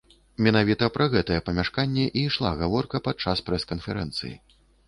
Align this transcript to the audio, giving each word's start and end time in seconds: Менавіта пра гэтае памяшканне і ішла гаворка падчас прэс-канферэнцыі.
Менавіта 0.45 0.87
пра 0.95 1.05
гэтае 1.15 1.37
памяшканне 1.51 2.05
і 2.17 2.25
ішла 2.31 2.57
гаворка 2.65 3.05
падчас 3.09 3.47
прэс-канферэнцыі. 3.51 4.35